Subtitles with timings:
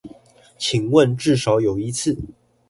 [0.57, 2.17] 請問至少有一次